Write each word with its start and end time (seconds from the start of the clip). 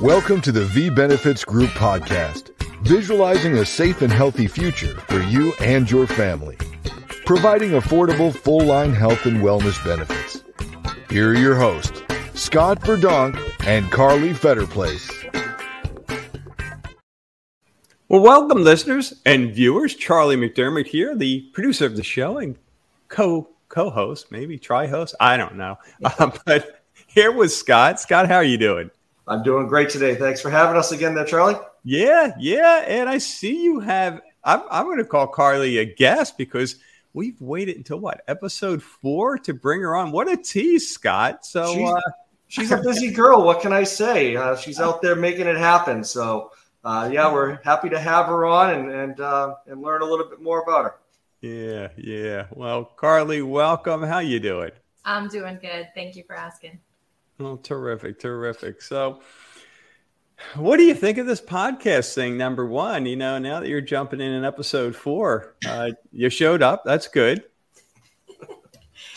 Welcome 0.00 0.40
to 0.42 0.50
the 0.50 0.64
V 0.64 0.88
Benefits 0.88 1.44
Group 1.44 1.68
podcast, 1.72 2.56
visualizing 2.84 3.58
a 3.58 3.66
safe 3.66 4.00
and 4.00 4.10
healthy 4.10 4.46
future 4.46 4.98
for 5.00 5.20
you 5.24 5.52
and 5.60 5.90
your 5.90 6.06
family, 6.06 6.56
providing 7.26 7.72
affordable 7.72 8.34
full 8.34 8.62
line 8.62 8.94
health 8.94 9.26
and 9.26 9.42
wellness 9.42 9.84
benefits. 9.84 10.42
Here 11.10 11.32
are 11.32 11.34
your 11.34 11.54
hosts, 11.54 12.00
Scott 12.32 12.80
Verdonk 12.80 13.38
and 13.66 13.90
Carly 13.92 14.30
Phetterplace. 14.30 15.10
Well, 18.08 18.22
welcome, 18.22 18.64
listeners 18.64 19.20
and 19.26 19.54
viewers. 19.54 19.94
Charlie 19.94 20.36
McDermott 20.36 20.86
here, 20.86 21.14
the 21.14 21.42
producer 21.52 21.84
of 21.84 21.96
the 21.96 22.02
show 22.02 22.38
and 22.38 22.56
co 23.08 23.50
co 23.68 23.90
host, 23.90 24.32
maybe 24.32 24.56
tri 24.58 24.86
host. 24.86 25.14
I 25.20 25.36
don't 25.36 25.56
know. 25.56 25.76
Uh, 26.02 26.30
but 26.46 26.86
here 27.06 27.32
with 27.32 27.52
Scott. 27.52 28.00
Scott, 28.00 28.28
how 28.28 28.36
are 28.36 28.42
you 28.42 28.56
doing? 28.56 28.90
I'm 29.26 29.42
doing 29.42 29.66
great 29.66 29.90
today. 29.90 30.14
Thanks 30.14 30.40
for 30.40 30.50
having 30.50 30.76
us 30.76 30.92
again 30.92 31.14
there, 31.14 31.24
Charlie. 31.24 31.56
Yeah, 31.84 32.32
yeah. 32.38 32.84
And 32.86 33.08
I 33.08 33.18
see 33.18 33.62
you 33.62 33.80
have, 33.80 34.20
I'm, 34.44 34.62
I'm 34.70 34.86
going 34.86 34.98
to 34.98 35.04
call 35.04 35.26
Carly 35.26 35.78
a 35.78 35.84
guest 35.84 36.36
because 36.36 36.76
we've 37.12 37.40
waited 37.40 37.76
until 37.76 37.98
what, 37.98 38.22
episode 38.28 38.82
four 38.82 39.38
to 39.38 39.54
bring 39.54 39.80
her 39.80 39.94
on. 39.96 40.10
What 40.10 40.30
a 40.30 40.36
tease, 40.36 40.90
Scott. 40.90 41.46
So, 41.46 41.74
she's, 41.74 41.88
uh, 41.88 42.00
she's 42.48 42.70
a 42.72 42.78
busy 42.78 43.10
girl. 43.12 43.42
What 43.42 43.60
can 43.60 43.72
I 43.72 43.84
say? 43.84 44.36
Uh, 44.36 44.56
she's 44.56 44.80
out 44.80 45.02
there 45.02 45.16
making 45.16 45.46
it 45.46 45.56
happen. 45.56 46.02
So, 46.04 46.50
uh, 46.84 47.08
yeah, 47.12 47.32
we're 47.32 47.60
happy 47.62 47.88
to 47.90 48.00
have 48.00 48.26
her 48.26 48.46
on 48.46 48.70
and 48.70 48.90
and 48.90 49.20
uh, 49.20 49.54
and 49.66 49.82
learn 49.82 50.00
a 50.00 50.06
little 50.06 50.28
bit 50.28 50.40
more 50.40 50.62
about 50.62 50.84
her. 50.84 50.94
Yeah, 51.42 51.88
yeah. 51.96 52.46
Well, 52.50 52.84
Carly, 52.84 53.42
welcome. 53.42 54.02
How 54.02 54.20
you 54.20 54.40
doing? 54.40 54.70
I'm 55.04 55.28
doing 55.28 55.58
good. 55.60 55.88
Thank 55.94 56.16
you 56.16 56.24
for 56.26 56.34
asking. 56.34 56.78
Oh, 57.40 57.56
terrific, 57.56 58.18
terrific. 58.18 58.82
So, 58.82 59.20
what 60.56 60.76
do 60.76 60.82
you 60.82 60.94
think 60.94 61.16
of 61.16 61.26
this 61.26 61.40
podcast 61.40 62.14
thing? 62.14 62.36
Number 62.36 62.66
one, 62.66 63.06
you 63.06 63.16
know, 63.16 63.38
now 63.38 63.60
that 63.60 63.68
you're 63.68 63.80
jumping 63.80 64.20
in 64.20 64.30
in 64.30 64.44
episode 64.44 64.94
four, 64.94 65.56
uh, 65.66 65.90
you 66.12 66.28
showed 66.28 66.60
up. 66.62 66.82
That's 66.84 67.08
good. 67.08 67.44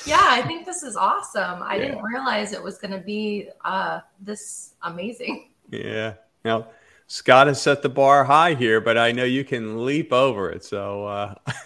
yeah, 0.05 0.21
I 0.21 0.41
think 0.43 0.65
this 0.65 0.83
is 0.83 0.95
awesome. 0.95 1.61
I 1.61 1.75
yeah. 1.75 1.81
didn't 1.81 2.03
realize 2.03 2.53
it 2.53 2.63
was 2.63 2.77
going 2.77 2.91
to 2.91 3.05
be 3.05 3.49
uh, 3.65 3.99
this 4.21 4.75
amazing. 4.83 5.49
Yeah. 5.69 6.13
Now, 6.45 6.67
Scott 7.07 7.47
has 7.47 7.61
set 7.61 7.81
the 7.81 7.89
bar 7.89 8.23
high 8.23 8.53
here, 8.53 8.79
but 8.79 8.97
I 8.97 9.11
know 9.11 9.25
you 9.25 9.43
can 9.43 9.83
leap 9.83 10.13
over 10.13 10.49
it. 10.49 10.63
So, 10.63 11.05
uh... 11.07 11.35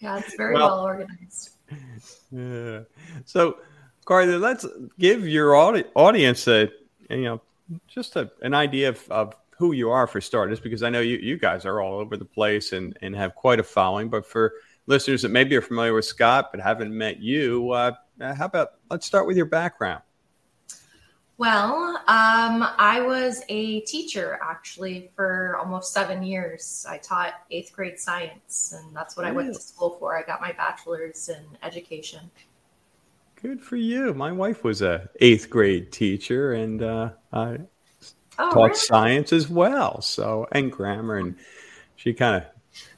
yeah, 0.00 0.18
it's 0.18 0.34
very 0.34 0.54
well, 0.54 0.68
well 0.68 0.80
organized. 0.80 1.50
Yeah. 2.32 2.80
So, 3.26 3.58
Carly, 4.04 4.36
let's 4.36 4.66
give 4.98 5.26
your 5.26 5.56
audi- 5.56 5.84
audience 5.94 6.46
a 6.48 6.70
you 7.10 7.22
know 7.22 7.40
just 7.86 8.16
a, 8.16 8.30
an 8.42 8.54
idea 8.54 8.90
of, 8.90 9.10
of 9.10 9.34
who 9.56 9.72
you 9.72 9.90
are 9.90 10.06
for 10.06 10.20
starters, 10.20 10.60
because 10.60 10.82
I 10.82 10.90
know 10.90 11.00
you, 11.00 11.16
you 11.16 11.38
guys 11.38 11.64
are 11.64 11.80
all 11.80 11.98
over 11.98 12.16
the 12.16 12.24
place 12.24 12.72
and, 12.72 12.96
and 13.02 13.14
have 13.16 13.34
quite 13.34 13.60
a 13.60 13.62
following. 13.62 14.08
But 14.08 14.26
for 14.26 14.52
listeners 14.86 15.22
that 15.22 15.30
maybe 15.30 15.56
are 15.56 15.62
familiar 15.62 15.94
with 15.94 16.04
Scott 16.04 16.50
but 16.50 16.60
haven't 16.60 16.96
met 16.96 17.20
you, 17.20 17.70
uh, 17.70 17.92
how 18.20 18.46
about 18.46 18.72
let's 18.90 19.06
start 19.06 19.26
with 19.26 19.36
your 19.36 19.46
background? 19.46 20.02
Well, 21.36 21.96
um, 22.06 22.64
I 22.78 23.02
was 23.04 23.42
a 23.48 23.80
teacher 23.80 24.38
actually 24.40 25.10
for 25.16 25.56
almost 25.58 25.92
seven 25.92 26.22
years. 26.22 26.86
I 26.88 26.98
taught 26.98 27.34
eighth 27.50 27.72
grade 27.72 27.98
science, 27.98 28.72
and 28.76 28.94
that's 28.94 29.16
what 29.16 29.26
I 29.26 29.32
went 29.32 29.52
to 29.52 29.60
school 29.60 29.96
for. 29.98 30.16
I 30.16 30.22
got 30.22 30.40
my 30.40 30.52
bachelor's 30.52 31.28
in 31.28 31.42
education. 31.64 32.30
Good 33.44 33.60
for 33.60 33.76
you. 33.76 34.14
My 34.14 34.32
wife 34.32 34.64
was 34.64 34.80
a 34.80 35.06
eighth 35.20 35.50
grade 35.50 35.92
teacher, 35.92 36.54
and 36.54 36.82
uh, 36.82 37.10
I 37.30 37.58
oh, 38.38 38.50
taught 38.54 38.56
really? 38.56 38.74
science 38.74 39.34
as 39.34 39.50
well. 39.50 40.00
So 40.00 40.48
and 40.52 40.72
grammar, 40.72 41.18
and 41.18 41.36
she 41.96 42.14
kind 42.14 42.42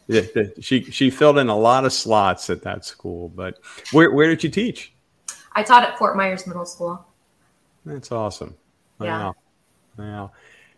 of 0.09 0.55
she 0.61 0.85
she 0.85 1.11
filled 1.11 1.39
in 1.39 1.49
a 1.49 1.59
lot 1.59 1.85
of 1.85 1.93
slots 1.93 2.49
at 2.49 2.62
that 2.62 2.85
school. 2.85 3.29
But 3.31 3.59
where 3.91 4.12
where 4.12 4.29
did 4.29 4.45
you 4.45 4.49
teach? 4.49 4.95
I 5.55 5.65
taught 5.65 5.83
at 5.83 5.99
Fort 5.99 6.17
Myers 6.17 6.47
Middle 6.47 6.65
School. 6.65 7.05
That's 7.85 8.12
awesome. 8.12 8.55
Yeah. 9.01 9.19
Wow. 9.19 9.35
Wow. 9.99 10.31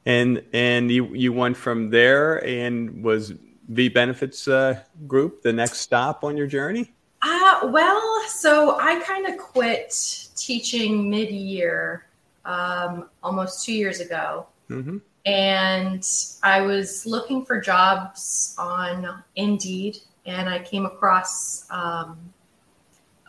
And 0.07 0.43
and 0.55 0.91
you 0.91 1.15
you 1.15 1.35
went 1.35 1.59
from 1.59 1.91
there 1.91 2.43
and 2.43 3.05
was 3.05 3.35
V 3.69 3.91
Benefits 3.91 4.49
uh, 4.49 4.81
Group 5.07 5.43
the 5.43 5.53
next 5.53 5.81
stop 5.81 6.25
on 6.25 6.39
your 6.39 6.47
journey? 6.47 6.91
Uh, 7.31 7.67
well, 7.67 8.23
so 8.27 8.79
I 8.81 9.01
kind 9.01 9.27
of 9.27 9.37
quit 9.37 9.95
teaching 10.35 11.11
mid 11.11 11.29
year 11.29 12.07
um, 12.47 13.11
almost 13.23 13.67
two 13.67 13.75
years 13.75 14.01
ago. 14.01 14.47
Mm-hmm. 14.71 14.97
And 15.27 16.09
I 16.43 16.63
was 16.63 17.05
looking 17.05 17.45
for 17.45 17.61
jobs 17.61 18.55
on 18.57 19.23
Indeed, 19.37 19.99
and 20.25 20.49
I 20.49 20.61
came 20.61 20.87
across 20.87 21.67
um, 21.71 22.19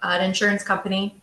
an 0.02 0.24
insurance 0.24 0.64
company. 0.64 1.22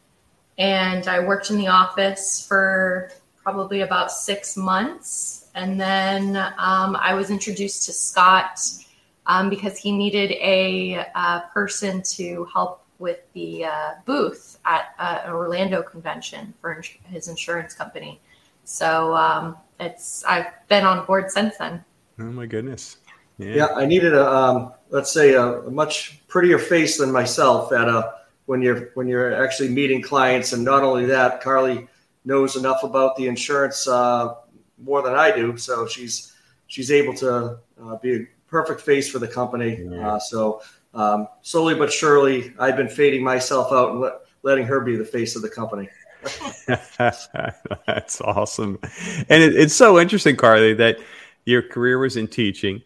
And 0.59 1.09
I 1.09 1.21
worked 1.21 1.49
in 1.49 1.57
the 1.57 1.69
office 1.69 2.47
for 2.47 3.11
probably 3.43 3.81
about 3.83 4.13
six 4.13 4.55
months. 4.55 5.49
And 5.55 5.81
then 5.81 6.37
um, 6.59 6.95
I 7.01 7.15
was 7.15 7.31
introduced 7.31 7.87
to 7.87 7.93
Scott 7.95 8.61
um, 9.27 9.51
because 9.51 9.77
he 9.77 9.93
needed 9.93 10.33
a, 10.33 10.95
a, 11.15 11.45
person 11.53 12.03
to 12.03 12.47
help 12.53 12.85
with 12.99 13.21
the 13.35 13.65
uh, 13.65 13.91
booth 14.05 14.59
at 14.65 14.95
uh, 14.99 15.21
an 15.25 15.33
Orlando 15.33 15.83
convention 15.83 16.55
for 16.61 16.75
ins- 16.75 16.91
his 17.05 17.29
insurance 17.29 17.75
company. 17.75 18.21
So 18.65 19.15
um, 19.15 19.57
it's 19.79 20.25
I've 20.25 20.47
been 20.69 20.85
on 20.85 21.05
board 21.07 21.31
since 21.31 21.57
then. 21.59 21.85
Oh 22.19 22.25
my 22.25 22.47
goodness! 22.47 22.97
Yeah, 23.39 23.55
yeah 23.55 23.67
I 23.75 23.85
needed 23.87 24.15
a 24.15 24.29
um, 24.29 24.73
let's 24.91 25.13
say 25.13 25.35
a, 25.35 25.61
a, 25.61 25.71
much 25.71 26.21
prettier 26.29 26.59
face 26.59 26.99
than 26.99 27.13
myself 27.13 27.73
at 27.73 27.89
a 27.89 28.15
when 28.47 28.63
you're 28.63 28.91
when 28.95 29.09
you're 29.09 29.45
actually 29.45 29.69
meeting 29.69 30.01
clients, 30.03 30.53
and 30.53 30.65
not 30.65 30.83
only 30.83 31.07
that, 31.07 31.41
Carly 31.41 31.87
knows 32.25 32.57
enough 32.57 32.83
about 32.83 33.17
the 33.17 33.29
insurance 33.29 33.87
uh, 33.87 34.35
more 34.83 35.03
than 35.03 35.15
I 35.15 35.31
do, 35.31 35.57
so 35.57 35.87
she's 35.87 36.35
she's 36.67 36.91
able 36.91 37.15
to 37.15 37.59
uh, 37.83 37.97
be 37.97 38.27
perfect 38.49 38.81
face 38.81 39.11
for 39.11 39.19
the 39.19 39.29
company. 39.29 39.81
Yeah. 39.83 40.15
Uh, 40.15 40.19
so 40.19 40.63
um, 40.97 41.29
slowly 41.43 41.75
but 41.75 41.93
surely, 41.93 42.55
I've 42.59 42.77
been 42.77 42.89
fading 42.89 43.23
myself 43.23 43.71
out 43.71 43.91
and 43.91 44.01
let, 44.01 44.15
letting 44.43 44.65
her 44.65 44.81
be 44.81 44.97
the 44.97 45.05
face 45.05 45.37
of 45.37 45.43
the 45.43 45.51
company. 45.51 45.89
That's 47.87 48.21
awesome, 48.23 48.79
and 49.29 49.43
it, 49.43 49.55
it's 49.55 49.75
so 49.75 50.01
interesting, 50.01 50.35
Carly, 50.35 50.75
that 50.75 50.99
your 51.45 51.63
career 51.63 51.99
was 51.99 52.17
in 52.17 52.27
teaching. 52.27 52.83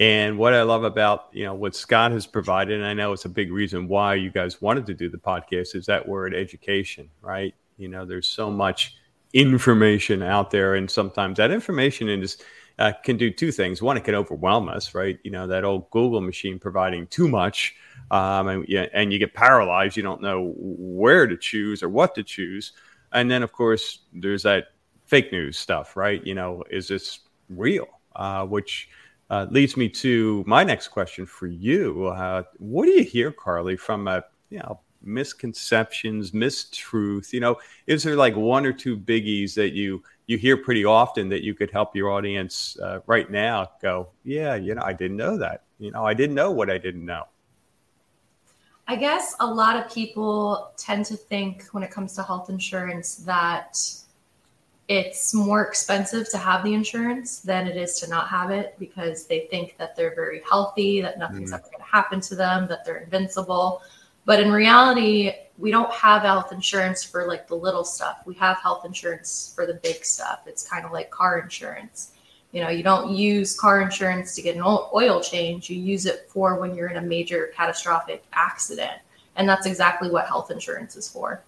And 0.00 0.38
what 0.38 0.54
I 0.54 0.62
love 0.62 0.84
about 0.84 1.26
you 1.32 1.44
know 1.44 1.54
what 1.54 1.74
Scott 1.74 2.12
has 2.12 2.26
provided, 2.26 2.76
and 2.76 2.86
I 2.86 2.94
know 2.94 3.12
it's 3.12 3.24
a 3.24 3.28
big 3.28 3.52
reason 3.52 3.88
why 3.88 4.14
you 4.14 4.30
guys 4.30 4.62
wanted 4.62 4.86
to 4.86 4.94
do 4.94 5.10
the 5.10 5.18
podcast, 5.18 5.74
is 5.74 5.86
that 5.86 6.06
word 6.06 6.34
education, 6.34 7.10
right? 7.20 7.54
You 7.76 7.88
know, 7.88 8.06
there's 8.06 8.28
so 8.28 8.50
much 8.50 8.96
information 9.32 10.22
out 10.22 10.52
there, 10.52 10.76
and 10.76 10.88
sometimes 10.88 11.38
that 11.38 11.50
information 11.50 12.08
is 12.08 12.38
uh, 12.78 12.92
can 13.02 13.16
do 13.16 13.30
two 13.30 13.50
things. 13.50 13.82
One, 13.82 13.96
it 13.96 14.04
can 14.04 14.14
overwhelm 14.14 14.68
us, 14.68 14.94
right? 14.94 15.18
You 15.24 15.30
know, 15.30 15.46
that 15.46 15.64
old 15.64 15.90
Google 15.90 16.20
machine 16.20 16.58
providing 16.58 17.06
too 17.08 17.28
much, 17.28 17.74
um, 18.10 18.48
and, 18.48 18.64
yeah, 18.68 18.86
and 18.92 19.12
you 19.12 19.18
get 19.18 19.34
paralyzed. 19.34 19.96
You 19.96 20.02
don't 20.02 20.22
know 20.22 20.54
where 20.56 21.26
to 21.26 21.36
choose 21.36 21.82
or 21.82 21.88
what 21.88 22.14
to 22.14 22.22
choose. 22.22 22.72
And 23.12 23.30
then, 23.30 23.42
of 23.42 23.52
course, 23.52 24.00
there's 24.12 24.42
that 24.42 24.68
fake 25.06 25.32
news 25.32 25.58
stuff, 25.58 25.96
right? 25.96 26.24
You 26.24 26.34
know, 26.34 26.62
is 26.70 26.88
this 26.88 27.20
real? 27.48 27.86
Uh, 28.14 28.44
which 28.44 28.88
uh, 29.30 29.46
leads 29.50 29.76
me 29.76 29.88
to 29.88 30.42
my 30.46 30.64
next 30.64 30.88
question 30.88 31.24
for 31.24 31.46
you. 31.46 32.06
Uh, 32.06 32.42
what 32.58 32.86
do 32.86 32.92
you 32.92 33.04
hear, 33.04 33.30
Carly, 33.30 33.76
from 33.76 34.08
a 34.08 34.24
you 34.50 34.58
know 34.58 34.80
misconceptions, 35.08 36.32
mistruth? 36.32 37.32
You 37.32 37.40
know, 37.40 37.58
is 37.86 38.02
there 38.02 38.16
like 38.16 38.36
one 38.36 38.66
or 38.66 38.72
two 38.72 38.96
biggies 38.96 39.54
that 39.54 39.72
you 39.72 40.02
you 40.28 40.36
hear 40.36 40.56
pretty 40.56 40.84
often 40.84 41.28
that 41.30 41.42
you 41.42 41.54
could 41.54 41.70
help 41.70 41.96
your 41.96 42.10
audience 42.10 42.78
uh, 42.80 43.00
right 43.06 43.30
now 43.30 43.70
go, 43.80 44.08
yeah, 44.24 44.54
you 44.54 44.74
know, 44.74 44.82
I 44.84 44.92
didn't 44.92 45.16
know 45.16 45.38
that. 45.38 45.64
You 45.78 45.90
know, 45.90 46.04
I 46.04 46.12
didn't 46.12 46.34
know 46.34 46.50
what 46.50 46.70
I 46.70 46.76
didn't 46.76 47.04
know. 47.04 47.24
I 48.86 48.96
guess 48.96 49.34
a 49.40 49.46
lot 49.46 49.76
of 49.76 49.92
people 49.92 50.72
tend 50.76 51.06
to 51.06 51.16
think 51.16 51.64
when 51.72 51.82
it 51.82 51.90
comes 51.90 52.14
to 52.14 52.22
health 52.22 52.50
insurance 52.50 53.16
that 53.16 53.78
it's 54.88 55.34
more 55.34 55.62
expensive 55.66 56.28
to 56.30 56.38
have 56.38 56.64
the 56.64 56.72
insurance 56.72 57.40
than 57.40 57.66
it 57.66 57.76
is 57.76 57.98
to 58.00 58.08
not 58.08 58.28
have 58.28 58.50
it 58.50 58.74
because 58.78 59.26
they 59.26 59.40
think 59.50 59.76
that 59.78 59.94
they're 59.94 60.14
very 60.14 60.40
healthy, 60.48 61.02
that 61.02 61.18
nothing's 61.18 61.52
mm. 61.52 61.54
ever 61.54 61.64
going 61.64 61.78
to 61.78 61.84
happen 61.84 62.20
to 62.22 62.34
them, 62.34 62.66
that 62.68 62.84
they're 62.86 62.98
invincible. 62.98 63.82
But 64.28 64.40
in 64.40 64.52
reality, 64.52 65.32
we 65.56 65.70
don't 65.70 65.90
have 65.90 66.20
health 66.20 66.52
insurance 66.52 67.02
for 67.02 67.26
like 67.26 67.48
the 67.48 67.54
little 67.54 67.82
stuff. 67.82 68.18
We 68.26 68.34
have 68.34 68.58
health 68.58 68.84
insurance 68.84 69.54
for 69.56 69.64
the 69.64 69.72
big 69.72 70.04
stuff. 70.04 70.40
It's 70.44 70.68
kind 70.68 70.84
of 70.84 70.92
like 70.92 71.10
car 71.10 71.38
insurance. 71.38 72.12
You 72.52 72.62
know, 72.62 72.68
you 72.68 72.82
don't 72.82 73.16
use 73.16 73.58
car 73.58 73.80
insurance 73.80 74.34
to 74.34 74.42
get 74.42 74.54
an 74.54 74.60
oil 74.62 75.22
change. 75.22 75.70
You 75.70 75.80
use 75.80 76.04
it 76.04 76.28
for 76.28 76.60
when 76.60 76.74
you're 76.74 76.88
in 76.88 76.98
a 76.98 77.00
major 77.00 77.54
catastrophic 77.56 78.22
accident. 78.34 79.00
And 79.36 79.48
that's 79.48 79.64
exactly 79.64 80.10
what 80.10 80.26
health 80.26 80.50
insurance 80.50 80.94
is 80.94 81.08
for. 81.08 81.42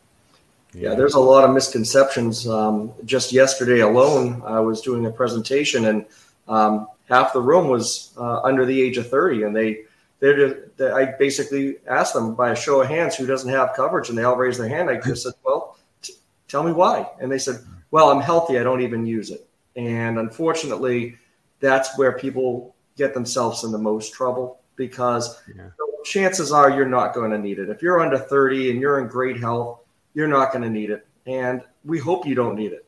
Yeah, 0.73 0.95
there's 0.95 1.17
a 1.17 1.21
lot 1.21 1.45
of 1.45 1.53
misconceptions. 1.53 2.49
Um, 2.49 2.95
just 3.05 3.31
yesterday 3.31 3.81
alone, 3.81 4.43
I 4.47 4.59
was 4.59 4.81
doing 4.81 5.05
a 5.05 5.11
presentation, 5.11 5.85
and 5.85 6.07
um, 6.49 6.89
half 7.11 7.35
the 7.35 7.43
room 7.43 7.69
was 7.69 8.15
uh, 8.17 8.41
under 8.41 8.65
the 8.65 8.81
age 8.81 8.97
of 8.97 9.11
30, 9.11 9.43
and 9.43 9.55
they 9.55 9.83
they 10.21 10.91
I 10.93 11.15
basically 11.19 11.79
asked 11.89 12.15
them 12.15 12.35
by 12.35 12.51
a 12.51 12.57
show 12.57 12.83
of 12.83 12.89
hands 12.89 13.17
who 13.17 13.27
doesn't 13.27 13.51
have 13.51 13.75
coverage, 13.75 14.09
and 14.09 14.19
they 14.19 14.25
all 14.25 14.37
raised 14.37 14.61
their 14.61 14.69
hand. 14.69 14.91
I 14.91 15.01
just 15.01 15.23
said, 15.23 15.33
"Well, 15.43 15.79
t- 16.03 16.15
tell 16.47 16.63
me 16.63 16.73
why," 16.73 17.11
and 17.21 17.33
they 17.33 17.39
said, 17.39 17.61
"Well, 17.91 18.11
I'm 18.11 18.21
healthy. 18.21 18.59
I 18.59 18.63
don't 18.63 18.83
even 18.83 19.07
use 19.07 19.31
it." 19.31 19.49
And 19.77 20.19
unfortunately, 20.19 21.17
that's 21.61 21.97
where 21.97 22.19
people 22.19 22.75
get 22.97 23.15
themselves 23.15 23.65
in 23.65 23.73
the 23.73 23.79
most 23.79 24.13
trouble 24.13 24.61
because 24.77 25.43
yeah. 25.57 25.71
chances 26.05 26.53
are 26.53 26.71
you're 26.71 26.87
not 26.87 27.15
going 27.15 27.31
to 27.31 27.39
need 27.39 27.59
it. 27.59 27.71
If 27.71 27.83
you're 27.83 28.01
under 28.01 28.19
30 28.19 28.73
and 28.73 28.81
you're 28.81 29.01
in 29.01 29.09
great 29.09 29.39
health, 29.39 29.81
you're 30.15 30.29
not 30.29 30.53
going 30.53 30.65
to 30.65 30.71
need 30.71 30.91
it. 30.91 31.07
And 31.27 31.63
we 31.85 31.99
hope 31.99 32.27
you 32.27 32.35
don't 32.35 32.57
need 32.57 32.73
it. 32.73 32.85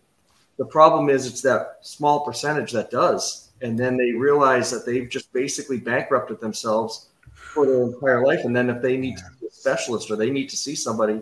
The 0.58 0.64
problem 0.64 1.08
is 1.08 1.26
it's 1.26 1.42
that 1.42 1.78
small 1.82 2.24
percentage 2.24 2.72
that 2.72 2.90
does. 2.90 3.50
And 3.62 3.78
then 3.78 3.96
they 3.96 4.12
realize 4.12 4.70
that 4.70 4.84
they've 4.84 5.08
just 5.08 5.32
basically 5.32 5.78
bankrupted 5.78 6.40
themselves 6.40 7.08
for 7.52 7.66
their 7.66 7.82
entire 7.82 8.26
life. 8.26 8.44
And 8.44 8.54
then 8.54 8.70
if 8.70 8.82
they 8.82 8.96
need 8.96 9.16
to 9.18 9.24
see 9.24 9.46
a 9.46 9.50
specialist 9.50 10.10
or 10.10 10.16
they 10.16 10.30
need 10.30 10.48
to 10.48 10.56
see 10.56 10.74
somebody 10.74 11.20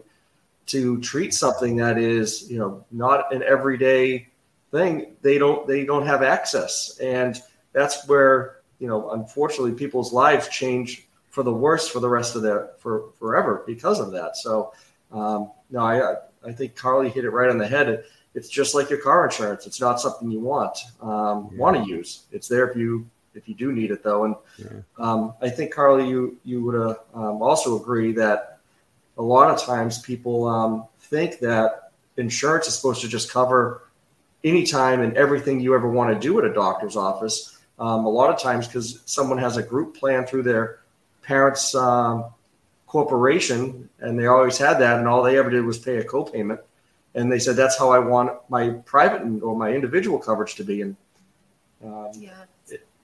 to 0.67 1.00
treat 1.00 1.35
something 1.35 1.77
that 1.77 1.99
is, 1.99 2.49
you 2.50 2.59
know, 2.59 2.85
not 2.93 3.35
an 3.35 3.43
everyday 3.43 4.29
thing, 4.71 5.17
they 5.23 5.38
don't 5.38 5.67
they 5.67 5.85
don't 5.85 6.06
have 6.06 6.23
access. 6.23 6.99
And 7.00 7.41
that's 7.73 8.06
where, 8.09 8.59
you 8.79 8.87
know, 8.87 9.11
unfortunately 9.11 9.73
people's 9.73 10.12
lives 10.12 10.49
change 10.49 11.09
for 11.31 11.43
the 11.43 11.53
worse 11.53 11.88
for 11.88 12.00
the 12.00 12.09
rest 12.09 12.37
of 12.37 12.43
their 12.43 12.71
for 12.79 13.11
forever 13.19 13.65
because 13.67 14.00
of 14.00 14.12
that. 14.12 14.37
So 14.37 14.73
um, 15.12 15.50
no, 15.71 15.81
I 15.81 16.15
I 16.47 16.53
think 16.53 16.77
Carly 16.77 17.11
hit 17.11 17.25
it 17.25 17.31
right 17.31 17.50
on 17.50 17.59
the 17.59 17.67
head. 17.67 18.05
it's 18.35 18.49
just 18.49 18.75
like 18.77 18.91
your 18.91 19.00
car 19.00 19.25
insurance. 19.25 19.67
It's 19.67 19.81
not 19.81 20.00
something 20.00 20.31
you 20.31 20.41
want 20.41 20.79
um, 21.00 21.50
yeah. 21.53 21.59
want 21.59 21.77
to 21.77 21.85
use. 21.88 22.27
It's 22.31 22.47
there 22.47 22.69
if 22.69 22.77
you 22.77 23.09
if 23.35 23.49
you 23.49 23.55
do 23.55 23.73
need 23.73 23.91
it 23.91 24.03
though. 24.03 24.25
And 24.25 24.35
yeah. 24.59 24.81
um, 24.99 25.35
I 25.41 25.49
think 25.49 25.73
Carly, 25.73 26.09
you 26.09 26.38
you 26.44 26.62
would 26.65 26.75
uh, 26.75 26.94
um, 27.15 27.43
also 27.43 27.81
agree 27.81 28.12
that 28.12 28.59
a 29.19 29.23
lot 29.23 29.50
of 29.50 29.62
times 29.62 30.00
people 30.00 30.47
um, 30.47 30.85
think 30.99 31.41
that 31.41 31.93
insurance 32.17 32.67
is 32.69 32.75
supposed 32.75 33.00
to 33.03 33.09
just 33.09 33.31
cover 33.31 33.82
anytime 34.44 35.00
and 35.00 35.17
everything 35.17 35.61
you 35.61 35.75
ever 35.75 35.91
want 35.91 36.12
to 36.15 36.19
do 36.19 36.38
at 36.38 36.44
a 36.44 36.53
doctor's 36.53 36.97
office. 36.97 37.59
Um, 37.79 38.05
a 38.05 38.09
lot 38.09 38.31
of 38.31 38.41
times, 38.41 38.67
because 38.67 39.00
someone 39.06 39.38
has 39.38 39.56
a 39.56 39.62
group 39.62 39.97
plan 39.97 40.27
through 40.27 40.43
their 40.43 40.81
parents' 41.23 41.75
um, 41.75 42.27
corporation, 42.87 43.88
and 44.00 44.19
they 44.19 44.27
always 44.27 44.59
had 44.59 44.75
that, 44.81 44.99
and 44.99 45.09
all 45.09 45.23
they 45.23 45.38
ever 45.38 45.49
did 45.49 45.65
was 45.65 45.79
pay 45.79 45.97
a 45.97 46.05
copayment. 46.05 46.61
And 47.15 47.31
they 47.32 47.38
said 47.38 47.56
that's 47.56 47.79
how 47.79 47.91
I 47.91 47.99
want 47.99 48.32
my 48.49 48.71
private 48.85 49.23
or 49.43 49.56
my 49.56 49.73
individual 49.73 50.19
coverage 50.19 50.55
to 50.56 50.65
be. 50.65 50.82
And 50.82 50.97
um, 51.85 52.11
yeah, 52.15 52.44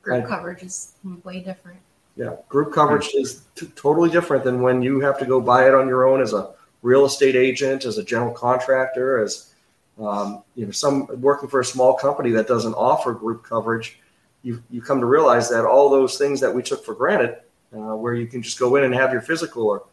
group 0.07 0.25
I, 0.25 0.29
coverage 0.29 0.63
is 0.63 0.93
way 1.25 1.41
different. 1.41 1.81
Yeah, 2.17 2.37
group 2.49 2.73
coverage 2.73 3.11
is 3.15 3.43
t- 3.57 3.67
totally 3.75 4.09
different 4.09 4.45
than 4.45 4.63
when 4.63 4.81
you 4.83 5.01
have 5.01 5.19
to 5.19 5.27
go 5.27 5.41
buy 5.41 5.67
it 5.67 5.75
on 5.75 5.87
your 5.89 6.07
own 6.07 6.23
as 6.23 6.33
a 6.33 6.55
real 6.83 7.05
estate 7.05 7.37
agent, 7.37 7.85
as 7.85 7.99
a 7.99 8.05
general 8.05 8.33
contractor, 8.33 9.23
as 9.23 9.53
um, 10.01 10.43
you 10.55 10.65
know, 10.65 10.71
some 10.71 11.07
working 11.21 11.49
for 11.49 11.61
a 11.61 11.65
small 11.65 11.95
company 11.95 12.31
that 12.31 12.47
doesn't 12.47 12.75
offer 12.75 13.13
group 13.13 13.43
coverage. 13.43 13.99
You 14.43 14.63
you 14.71 14.81
come 14.81 15.01
to 15.01 15.07
realize 15.07 15.49
that 15.51 15.65
all 15.65 15.91
those 15.91 16.17
things 16.17 16.41
that 16.41 16.55
we 16.55 16.63
took 16.63 16.85
for 16.85 16.95
granted, 16.95 17.39
uh, 17.75 17.97
where 17.97 18.15
you 18.15 18.27
can 18.27 18.43
just 18.43 18.59
go 18.59 18.77
in 18.77 18.85
and 18.85 18.95
have 18.95 19.13
your 19.13 19.23
physical 19.23 19.65
or 19.65 19.85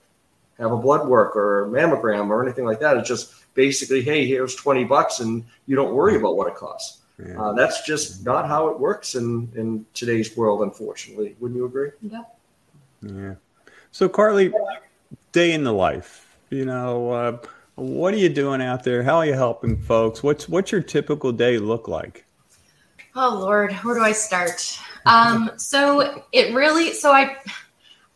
have 0.60 0.72
a 0.72 0.78
blood 0.78 1.08
work 1.08 1.36
or 1.36 1.66
a 1.66 1.68
mammogram 1.68 2.30
or 2.30 2.44
anything 2.44 2.64
like 2.64 2.80
that, 2.80 2.96
it's 2.96 3.08
just 3.08 3.34
basically, 3.56 4.02
hey, 4.02 4.28
here's 4.28 4.56
twenty 4.56 4.84
bucks, 4.84 5.20
and 5.20 5.44
you 5.66 5.76
don't 5.76 5.94
worry 5.94 6.16
about 6.16 6.38
what 6.38 6.48
it 6.48 6.56
costs. 6.56 7.00
Yeah. 7.20 7.40
Uh, 7.40 7.54
that's 7.54 7.86
just 7.86 8.26
not 8.26 8.48
how 8.48 8.68
it 8.70 8.80
works 8.80 9.16
in, 9.16 9.52
in 9.56 9.86
today's 9.94 10.36
world, 10.36 10.62
unfortunately. 10.62 11.36
Wouldn't 11.40 11.58
you 11.58 11.66
agree? 11.66 11.92
Yeah. 12.02 12.24
Yeah. 13.02 13.36
So, 13.92 14.10
Carly, 14.10 14.52
day 15.32 15.54
in 15.54 15.64
the 15.64 15.74
life, 15.74 16.38
you 16.50 16.66
know, 16.66 17.12
uh, 17.12 17.38
what 17.76 18.14
are 18.14 18.18
you 18.18 18.30
doing 18.30 18.62
out 18.62 18.84
there? 18.84 19.04
How 19.04 19.18
are 19.18 19.26
you 19.26 19.34
helping 19.34 19.78
folks? 19.78 20.24
What's 20.24 20.48
what's 20.48 20.72
your 20.72 20.82
typical 20.82 21.32
day 21.32 21.58
look 21.58 21.88
like? 21.88 22.26
Oh 23.16 23.38
Lord, 23.40 23.74
where 23.74 23.96
do 23.96 24.02
I 24.02 24.12
start? 24.12 24.80
Um, 25.06 25.52
so 25.58 26.24
it 26.32 26.54
really, 26.56 26.94
so 26.94 27.12
I, 27.12 27.38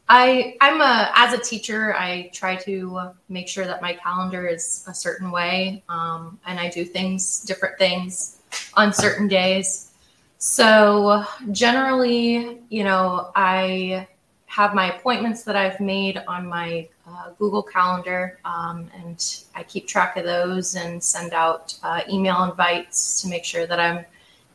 I, 0.09 0.55
I'm 0.61 0.81
a 0.81 1.11
as 1.15 1.33
a 1.33 1.37
teacher, 1.37 1.93
I 1.95 2.31
try 2.33 2.55
to 2.55 3.11
make 3.29 3.47
sure 3.47 3.65
that 3.65 3.81
my 3.81 3.93
calendar 3.93 4.47
is 4.47 4.83
a 4.87 4.93
certain 4.93 5.31
way, 5.31 5.83
um, 5.89 6.39
and 6.47 6.59
I 6.59 6.69
do 6.69 6.85
things, 6.85 7.41
different 7.41 7.77
things 7.77 8.36
on 8.75 8.93
certain 8.93 9.27
days. 9.27 9.91
So 10.37 11.23
generally, 11.51 12.59
you 12.69 12.83
know, 12.83 13.31
I 13.35 14.07
have 14.45 14.73
my 14.73 14.95
appointments 14.95 15.43
that 15.43 15.55
I've 15.55 15.79
made 15.79 16.21
on 16.27 16.47
my 16.47 16.87
uh, 17.07 17.31
Google 17.37 17.63
Calendar, 17.63 18.39
um, 18.45 18.89
and 18.95 19.43
I 19.55 19.63
keep 19.63 19.87
track 19.87 20.17
of 20.17 20.25
those 20.25 20.75
and 20.75 21.03
send 21.03 21.33
out 21.33 21.77
uh, 21.83 22.01
email 22.09 22.43
invites 22.43 23.21
to 23.21 23.27
make 23.27 23.45
sure 23.45 23.65
that 23.67 23.79
I'm 23.79 24.05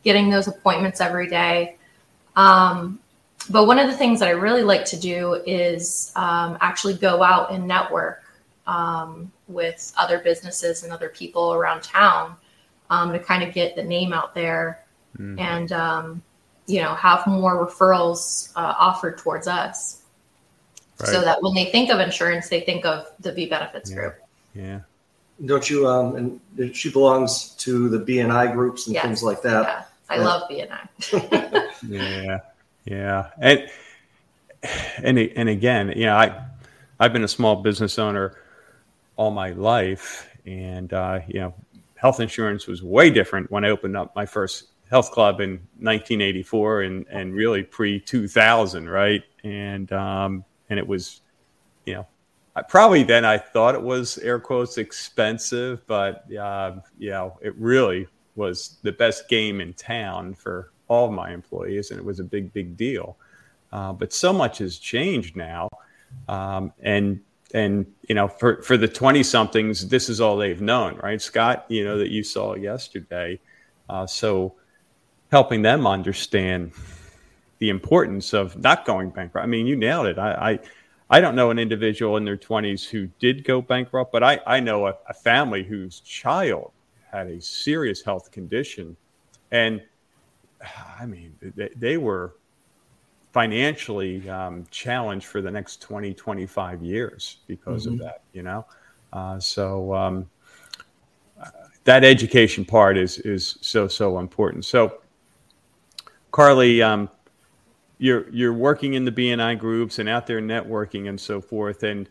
getting 0.02 0.30
those 0.30 0.48
appointments 0.48 1.00
every 1.00 1.28
day. 1.28 1.76
Um, 2.36 3.00
but 3.50 3.66
one 3.66 3.78
of 3.78 3.88
the 3.88 3.96
things 3.96 4.20
that 4.20 4.28
I 4.28 4.32
really 4.32 4.62
like 4.62 4.84
to 4.86 4.96
do 4.96 5.42
is 5.46 6.12
um, 6.16 6.58
actually 6.60 6.94
go 6.94 7.22
out 7.22 7.52
and 7.52 7.66
network 7.66 8.22
um, 8.66 9.32
with 9.48 9.92
other 9.98 10.18
businesses 10.18 10.84
and 10.84 10.92
other 10.92 11.08
people 11.08 11.52
around 11.52 11.82
town 11.82 12.36
um, 12.92 13.10
to 13.10 13.18
kind 13.18 13.42
of 13.42 13.54
get 13.54 13.74
the 13.74 13.82
name 13.82 14.12
out 14.12 14.34
there 14.34 14.84
mm-hmm. 15.18 15.38
and 15.38 15.72
um, 15.72 16.22
you 16.66 16.82
know 16.82 16.94
have 16.94 17.26
more 17.26 17.66
referrals 17.66 18.52
uh, 18.54 18.74
offered 18.78 19.16
towards 19.16 19.48
us 19.48 20.02
right. 21.00 21.08
so 21.08 21.22
that 21.22 21.42
when 21.42 21.54
they 21.54 21.64
think 21.66 21.90
of 21.90 22.00
insurance 22.00 22.48
they 22.50 22.60
think 22.60 22.84
of 22.84 23.06
the 23.20 23.32
v 23.32 23.46
benefits 23.46 23.90
yeah. 23.90 23.96
group 23.96 24.14
yeah 24.54 24.80
don't 25.46 25.70
you 25.70 25.88
um 25.88 26.38
and 26.56 26.76
she 26.76 26.90
belongs 26.90 27.50
to 27.56 27.88
the 27.88 27.98
bni 27.98 28.52
groups 28.52 28.86
and 28.86 28.94
yes. 28.94 29.04
things 29.04 29.22
like 29.22 29.40
that 29.40 29.64
yeah. 29.64 29.84
i 30.10 30.16
yeah. 30.16 30.24
love 30.24 30.48
bni 30.50 31.68
yeah 31.88 32.38
yeah 32.84 33.30
and 33.38 33.70
and 34.98 35.18
and 35.18 35.48
again 35.48 35.92
you 35.96 36.04
know 36.04 36.14
i 36.14 36.44
i've 37.00 37.12
been 37.12 37.24
a 37.24 37.28
small 37.28 37.56
business 37.56 37.98
owner 37.98 38.36
all 39.16 39.30
my 39.30 39.50
life 39.50 40.28
and 40.44 40.92
uh, 40.92 41.20
you 41.28 41.40
know 41.40 41.54
health 42.02 42.18
insurance 42.18 42.66
was 42.66 42.82
way 42.82 43.10
different 43.10 43.48
when 43.52 43.64
I 43.64 43.70
opened 43.70 43.96
up 43.96 44.14
my 44.16 44.26
first 44.26 44.72
health 44.90 45.12
club 45.12 45.40
in 45.40 45.52
1984 45.78 46.82
and 46.82 47.06
and 47.08 47.32
really 47.32 47.62
pre 47.62 48.00
2000, 48.00 48.88
right? 48.88 49.22
And 49.44 49.90
um, 49.92 50.44
and 50.68 50.80
it 50.80 50.86
was, 50.86 51.20
you 51.86 51.94
know, 51.94 52.06
I, 52.56 52.62
probably 52.62 53.04
then 53.04 53.24
I 53.24 53.38
thought 53.38 53.76
it 53.76 53.82
was 53.82 54.18
air 54.18 54.40
quotes 54.40 54.78
expensive, 54.78 55.86
but 55.86 56.24
uh, 56.34 56.74
you 56.98 57.10
know, 57.10 57.38
it 57.40 57.54
really 57.56 58.08
was 58.34 58.78
the 58.82 58.92
best 58.92 59.28
game 59.28 59.60
in 59.60 59.72
town 59.74 60.34
for 60.34 60.72
all 60.88 61.06
of 61.06 61.12
my 61.12 61.32
employees, 61.32 61.92
and 61.92 62.00
it 62.00 62.04
was 62.04 62.18
a 62.18 62.24
big 62.24 62.52
big 62.52 62.76
deal. 62.76 63.16
Uh, 63.70 63.92
but 63.92 64.12
so 64.12 64.32
much 64.32 64.58
has 64.58 64.78
changed 64.78 65.36
now, 65.36 65.68
um, 66.28 66.72
and 66.80 67.20
and 67.54 67.86
you 68.08 68.14
know 68.14 68.28
for 68.28 68.62
for 68.62 68.76
the 68.76 68.88
20 68.88 69.22
somethings 69.22 69.88
this 69.88 70.08
is 70.08 70.20
all 70.20 70.36
they've 70.36 70.60
known 70.60 70.96
right? 70.96 71.20
Scott 71.20 71.66
you 71.68 71.84
know 71.84 71.98
that 71.98 72.10
you 72.10 72.22
saw 72.22 72.54
yesterday. 72.54 73.38
Uh, 73.88 74.06
so 74.06 74.54
helping 75.30 75.62
them 75.62 75.86
understand 75.86 76.72
the 77.58 77.68
importance 77.68 78.32
of 78.32 78.56
not 78.58 78.84
going 78.84 79.10
bankrupt. 79.10 79.44
I 79.44 79.46
mean 79.46 79.66
you 79.66 79.76
nailed 79.76 80.06
it. 80.06 80.18
I 80.18 80.52
i, 81.10 81.18
I 81.18 81.20
don't 81.20 81.34
know 81.34 81.50
an 81.50 81.58
individual 81.58 82.16
in 82.16 82.24
their 82.24 82.38
20s 82.38 82.88
who 82.88 83.08
did 83.18 83.44
go 83.44 83.60
bankrupt 83.60 84.12
but 84.12 84.22
i 84.22 84.40
i 84.46 84.60
know 84.60 84.86
a, 84.86 84.94
a 85.08 85.14
family 85.14 85.62
whose 85.62 86.00
child 86.00 86.72
had 87.10 87.26
a 87.28 87.40
serious 87.40 88.02
health 88.02 88.30
condition. 88.30 88.96
And 89.50 89.82
i 90.98 91.06
mean 91.06 91.36
they, 91.40 91.70
they 91.76 91.96
were 91.96 92.34
financially 93.32 94.28
um, 94.28 94.64
challenged 94.70 95.26
for 95.26 95.40
the 95.40 95.50
next 95.50 95.80
20, 95.80 96.12
25 96.12 96.82
years 96.82 97.38
because 97.46 97.86
mm-hmm. 97.86 97.94
of 97.94 98.00
that, 98.00 98.22
you 98.32 98.42
know? 98.42 98.64
Uh, 99.12 99.38
so 99.40 99.94
um, 99.94 100.28
uh, 101.42 101.48
that 101.84 102.04
education 102.04 102.64
part 102.64 102.98
is, 102.98 103.18
is 103.18 103.58
so, 103.62 103.88
so 103.88 104.18
important. 104.18 104.64
So, 104.64 104.98
Carly, 106.30 106.82
um, 106.82 107.08
you're, 107.98 108.28
you're 108.30 108.52
working 108.52 108.94
in 108.94 109.04
the 109.04 109.12
BNI 109.12 109.58
groups 109.58 109.98
and 109.98 110.08
out 110.08 110.26
there 110.26 110.40
networking 110.40 111.08
and 111.08 111.18
so 111.18 111.40
forth. 111.40 111.84
And 111.84 112.08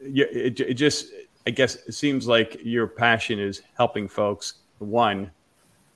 you, 0.00 0.26
it, 0.30 0.60
it 0.60 0.74
just, 0.74 1.06
I 1.46 1.50
guess 1.50 1.76
it 1.86 1.92
seems 1.92 2.26
like 2.26 2.58
your 2.62 2.86
passion 2.86 3.38
is 3.38 3.62
helping 3.76 4.08
folks, 4.08 4.54
one, 4.78 5.30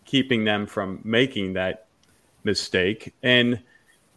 keeping 0.05 0.45
them 0.45 0.67
from 0.67 1.01
making 1.05 1.53
that 1.55 1.86
mistake. 2.47 3.13
And 3.23 3.61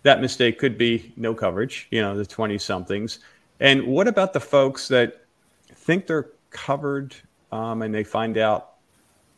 that 0.04 0.22
mistake 0.22 0.58
could 0.58 0.78
be 0.78 1.12
no 1.18 1.34
coverage, 1.34 1.88
you 1.92 2.02
know, 2.02 2.18
the 2.18 2.26
20 2.26 2.58
somethings. 2.58 3.20
And 3.60 3.86
what 3.86 4.08
about 4.08 4.32
the 4.32 4.40
folks 4.40 4.88
that 4.88 5.26
think 5.74 6.08
they're 6.08 6.30
covered 6.52 7.14
um, 7.52 7.82
and 7.82 7.94
they 7.94 8.04
find 8.04 8.38
out, 8.38 8.76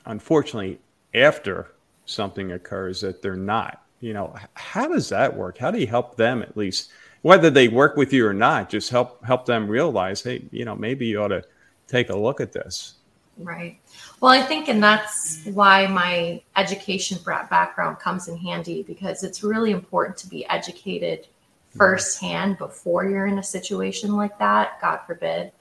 unfortunately, 0.05 0.79
after 1.13 1.71
something 2.05 2.51
occurs 2.51 3.01
that 3.01 3.21
they're 3.21 3.35
not. 3.35 3.83
You 3.99 4.13
know, 4.13 4.35
how 4.53 4.87
does 4.87 5.09
that 5.09 5.35
work? 5.35 5.57
How 5.57 5.71
do 5.71 5.79
you 5.79 5.87
help 5.87 6.17
them 6.17 6.41
at 6.41 6.57
least, 6.57 6.91
whether 7.21 7.49
they 7.49 7.67
work 7.67 7.95
with 7.97 8.11
you 8.11 8.25
or 8.25 8.33
not? 8.33 8.69
Just 8.69 8.89
help 8.89 9.23
help 9.23 9.45
them 9.45 9.67
realize, 9.67 10.23
hey, 10.23 10.43
you 10.51 10.65
know, 10.65 10.75
maybe 10.75 11.05
you 11.05 11.21
ought 11.21 11.29
to 11.29 11.43
take 11.87 12.09
a 12.09 12.15
look 12.15 12.41
at 12.41 12.51
this. 12.51 12.95
Right. 13.43 13.79
Well, 14.19 14.31
I 14.31 14.41
think, 14.41 14.67
and 14.67 14.83
that's 14.83 15.43
why 15.45 15.87
my 15.87 16.41
education 16.55 17.17
background 17.25 17.99
comes 17.99 18.27
in 18.27 18.37
handy 18.37 18.83
because 18.83 19.23
it's 19.23 19.43
really 19.43 19.71
important 19.71 20.17
to 20.17 20.27
be 20.27 20.45
educated 20.47 21.27
firsthand 21.75 22.57
before 22.57 23.05
you're 23.05 23.25
in 23.25 23.39
a 23.39 23.43
situation 23.43 24.15
like 24.15 24.37
that. 24.39 24.79
God 24.81 24.97
forbid. 25.07 25.51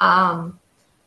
Um, 0.00 0.58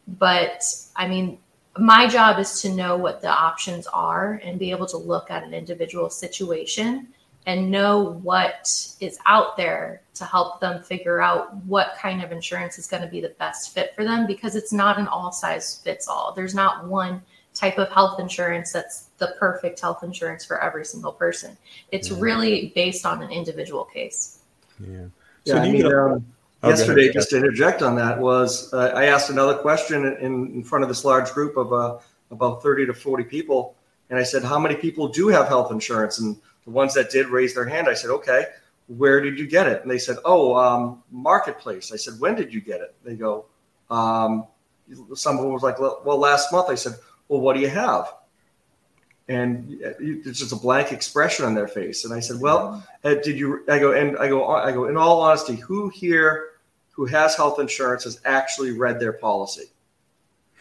but 0.07 0.63
I 0.95 1.07
mean, 1.07 1.39
my 1.77 2.07
job 2.07 2.39
is 2.39 2.62
to 2.62 2.69
know 2.69 2.97
what 2.97 3.21
the 3.21 3.29
options 3.29 3.86
are 3.88 4.41
and 4.43 4.57
be 4.57 4.71
able 4.71 4.88
to 4.88 4.97
look 4.97 5.29
at 5.29 5.43
an 5.43 5.53
individual 5.53 6.09
situation 6.09 7.09
and 7.48 7.72
know 7.72 8.20
what 8.24 8.70
is 9.00 9.18
out 9.25 9.56
there 9.56 10.01
to 10.13 10.25
help 10.25 10.60
them 10.60 10.84
figure 10.84 11.22
out 11.22 11.56
what 11.63 11.96
kind 11.98 12.22
of 12.22 12.34
insurance 12.34 12.77
is 12.77 12.88
going 12.88 13.01
to 13.01 13.08
be 13.08 13.22
the 13.22 13.34
best 13.39 13.74
fit 13.74 13.96
for 13.96 14.04
them 14.04 14.27
because 14.27 14.56
it's 14.56 14.74
not 14.74 15.00
an 15.00 15.08
all 15.08 15.32
size 15.32 15.77
fits 15.82 16.10
all. 16.10 16.34
There's 16.36 16.54
not 16.54 16.86
one 16.88 17.22
type 17.54 17.77
of 17.77 17.89
health 17.89 18.20
insurance 18.20 18.74
that's 18.74 19.06
the 19.18 19.34
perfect 19.39 19.80
health 19.80 20.04
insurance 20.04 20.44
for 20.44 20.62
every 20.62 20.84
single 20.84 21.13
person. 21.13 21.58
It's 21.92 22.12
yeah. 22.12 22.18
really 22.20 22.74
based 22.75 23.06
on 23.06 23.24
an 23.24 23.32
individual 23.32 23.86
case. 23.86 24.39
Yeah. 24.80 25.06
So 25.46 25.56
yeah, 25.56 25.62
I 25.62 25.72
mean, 25.72 25.86
um, 25.86 26.25
oh, 26.63 26.70
yesterday, 26.70 27.13
just 27.13 27.30
to 27.30 27.38
interject 27.38 27.82
on 27.82 27.96
that, 27.96 28.20
was 28.20 28.74
uh, 28.74 28.92
I 28.94 29.06
asked 29.06 29.30
another 29.30 29.56
question 29.56 30.06
in, 30.06 30.54
in 30.54 30.63
front 30.66 30.84
of 30.84 30.89
this 30.89 31.06
large 31.06 31.32
group 31.32 31.56
of 31.56 31.72
uh, 31.72 31.98
about 32.30 32.62
30 32.62 32.88
to 32.88 32.94
40 32.94 33.24
people. 33.24 33.75
And 34.10 34.20
I 34.20 34.24
said, 34.24 34.44
How 34.44 34.60
many 34.60 34.75
people 34.75 35.08
do 35.08 35.30
have 35.30 35.48
health 35.48 35.72
insurance? 35.72 36.20
And 36.20 36.36
the 36.67 36.71
ones 36.71 36.93
that 36.95 37.09
did 37.09 37.27
raise 37.27 37.55
their 37.55 37.65
hand, 37.65 37.88
I 37.88 37.93
said, 37.93 38.09
okay, 38.12 38.47
where 38.88 39.21
did 39.21 39.39
you 39.39 39.47
get 39.47 39.67
it? 39.67 39.81
And 39.81 39.89
they 39.89 39.97
said, 39.97 40.17
oh, 40.25 40.53
um, 40.57 41.01
marketplace. 41.09 41.93
I 41.93 41.95
said, 41.95 42.19
when 42.19 42.36
did 42.36 42.53
you 42.53 42.59
get 42.59 42.81
it? 42.81 42.93
They 43.05 43.15
go, 43.15 43.45
um, 43.89 44.45
someone 45.15 45.53
was 45.53 45.63
like, 45.63 45.79
well, 45.79 46.17
last 46.17 46.51
month. 46.51 46.69
I 46.69 46.75
said, 46.75 46.95
well, 47.29 47.39
what 47.39 47.55
do 47.55 47.62
you 47.62 47.69
have? 47.69 48.13
And 49.29 49.77
it's 49.81 50.39
just 50.39 50.51
a 50.51 50.57
blank 50.57 50.91
expression 50.91 51.45
on 51.45 51.55
their 51.55 51.69
face. 51.69 52.03
And 52.03 52.13
I 52.13 52.19
said, 52.19 52.41
well, 52.41 52.86
uh, 53.05 53.15
did 53.15 53.39
you? 53.39 53.63
I 53.69 53.79
go, 53.79 53.93
and 53.93 54.17
I 54.17 54.27
go, 54.27 54.45
I 54.47 54.71
go. 54.74 54.89
In 54.89 54.97
all 54.97 55.21
honesty, 55.21 55.55
who 55.55 55.88
here 55.89 56.51
who 56.91 57.05
has 57.05 57.36
health 57.36 57.59
insurance 57.59 58.03
has 58.03 58.19
actually 58.25 58.71
read 58.71 59.00
their 59.00 59.13
policy? 59.13 59.71